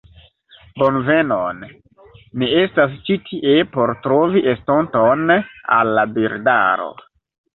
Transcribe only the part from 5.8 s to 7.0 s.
la birdaro."